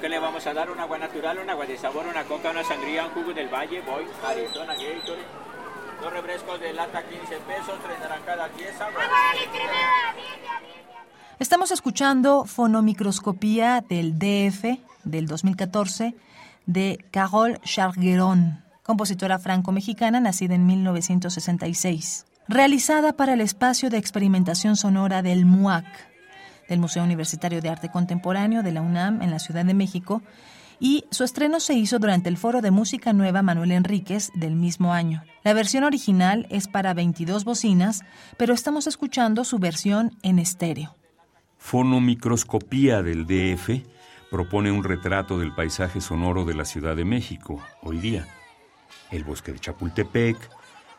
[0.00, 2.50] ¿Cómo que le vamos a dar un agua natural, un agua de sabor, una coca,
[2.52, 5.26] una sangría, un jugo del valle, voy, Arizona, Gatorade?
[6.00, 9.02] Dos refrescos de lata 15 pesos, tres naranjadas 10 agua.
[11.38, 16.14] Estamos escuchando Fonomicroscopía del DF del 2014
[16.64, 25.20] de Carole Chargueron, compositora franco-mexicana nacida en 1966, realizada para el espacio de experimentación sonora
[25.20, 26.09] del MUAC,
[26.70, 30.22] del Museo Universitario de Arte Contemporáneo de la UNAM en la Ciudad de México,
[30.78, 34.94] y su estreno se hizo durante el Foro de Música Nueva Manuel Enríquez del mismo
[34.94, 35.22] año.
[35.44, 38.02] La versión original es para 22 bocinas,
[38.38, 40.96] pero estamos escuchando su versión en estéreo.
[41.58, 43.84] Fonomicroscopía del DF
[44.30, 48.26] propone un retrato del paisaje sonoro de la Ciudad de México hoy día.
[49.10, 50.36] El bosque de Chapultepec,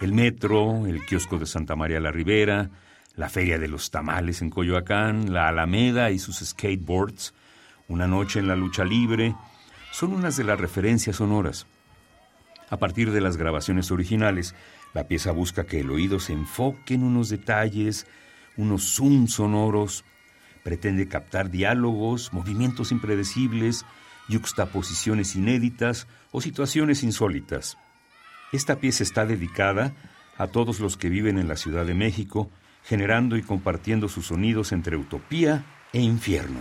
[0.00, 2.70] el metro, el kiosco de Santa María la Ribera,
[3.16, 7.34] la feria de los tamales en Coyoacán, la Alameda y sus skateboards,
[7.88, 9.34] una noche en la lucha libre,
[9.90, 11.66] son unas de las referencias sonoras.
[12.68, 14.54] A partir de las grabaciones originales,
[14.92, 18.06] la pieza busca que el oído se enfoque en unos detalles,
[18.56, 20.04] unos zoom sonoros,
[20.62, 23.86] pretende captar diálogos, movimientos impredecibles,
[24.28, 27.78] yuxtaposiciones inéditas o situaciones insólitas.
[28.52, 29.94] Esta pieza está dedicada
[30.36, 32.50] a todos los que viven en la Ciudad de México,
[32.86, 36.60] generando y compartiendo sus sonidos entre utopía e infierno.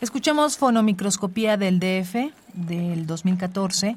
[0.00, 3.96] Escuchemos Fonomicroscopía del DF del 2014,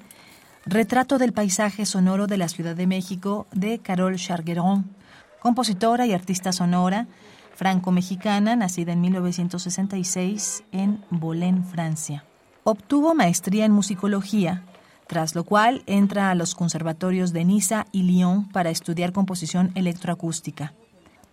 [0.66, 4.86] Retrato del paisaje sonoro de la Ciudad de México de Carole Chargueron,
[5.40, 7.08] compositora y artista sonora
[7.60, 12.24] franco-mexicana, nacida en 1966 en Bolén, Francia.
[12.64, 14.64] Obtuvo maestría en musicología,
[15.08, 20.72] tras lo cual entra a los conservatorios de Niza y Lyon para estudiar composición electroacústica.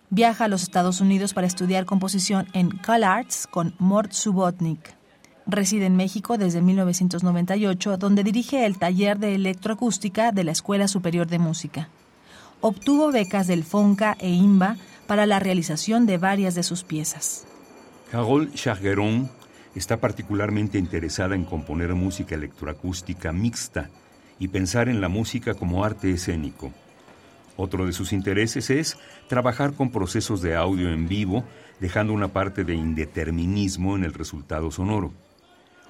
[0.09, 4.95] Viaja a los Estados Unidos para estudiar composición en CalArts con Mort Subotnik.
[5.45, 11.27] Reside en México desde 1998, donde dirige el taller de electroacústica de la Escuela Superior
[11.27, 11.87] de Música.
[12.59, 14.75] Obtuvo becas del FONCA e IMBA
[15.07, 17.45] para la realización de varias de sus piezas.
[18.11, 19.29] Carole Chargueron
[19.75, 23.89] está particularmente interesada en componer música electroacústica mixta
[24.39, 26.71] y pensar en la música como arte escénico.
[27.55, 31.43] Otro de sus intereses es trabajar con procesos de audio en vivo,
[31.79, 35.11] dejando una parte de indeterminismo en el resultado sonoro.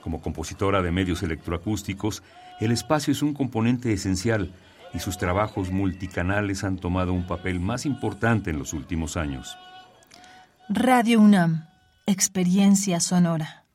[0.01, 2.23] Como compositora de medios electroacústicos,
[2.61, 4.53] el espacio es un componente esencial
[4.97, 9.55] y sus trabajos multicanales han tomado un papel más importante en los últimos años.
[10.69, 11.67] Radio UNAM,
[12.07, 13.66] experiencia sonora.